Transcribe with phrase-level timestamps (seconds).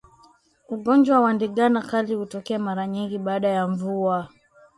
[0.69, 4.29] Ugonjwa wa ndigana kali hutokea mara nyingi baada ya mvua